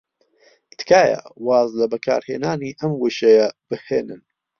تکایە 0.77 1.19
واز 1.45 1.69
لە 1.79 1.85
بەکارهێنانی 1.91 2.77
ئەو 2.79 2.91
وشەیە 3.03 3.47
بهێنن. 3.69 4.21